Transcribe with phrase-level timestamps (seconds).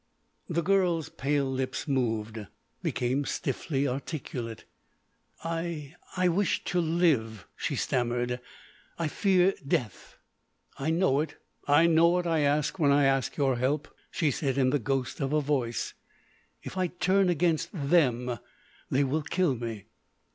[0.49, 4.65] The girl's pale lips moved—became stiffly articulate:
[5.43, 8.39] "I—I wish to live," she stammered,
[8.97, 10.17] "I fear death."
[10.79, 11.35] "I know it.
[11.67, 15.19] I know what I ask when I ask your help." She said in the ghost
[15.19, 15.93] of a voice:
[16.63, 19.85] "If I turn against them—they will kill me."